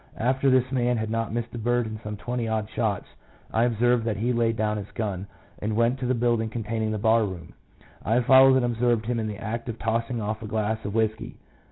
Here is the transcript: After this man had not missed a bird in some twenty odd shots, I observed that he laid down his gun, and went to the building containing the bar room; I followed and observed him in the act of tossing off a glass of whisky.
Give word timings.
After 0.17 0.49
this 0.49 0.71
man 0.71 0.97
had 0.97 1.11
not 1.11 1.31
missed 1.31 1.53
a 1.53 1.59
bird 1.59 1.85
in 1.85 1.99
some 2.03 2.17
twenty 2.17 2.47
odd 2.47 2.67
shots, 2.71 3.05
I 3.53 3.65
observed 3.65 4.03
that 4.05 4.17
he 4.17 4.33
laid 4.33 4.55
down 4.55 4.77
his 4.77 4.89
gun, 4.95 5.27
and 5.59 5.75
went 5.75 5.99
to 5.99 6.07
the 6.07 6.15
building 6.15 6.49
containing 6.49 6.89
the 6.91 6.97
bar 6.97 7.23
room; 7.23 7.53
I 8.03 8.19
followed 8.21 8.55
and 8.55 8.65
observed 8.65 9.05
him 9.05 9.19
in 9.19 9.27
the 9.27 9.37
act 9.37 9.69
of 9.69 9.77
tossing 9.77 10.19
off 10.19 10.41
a 10.41 10.47
glass 10.47 10.83
of 10.85 10.95
whisky. 10.95 11.35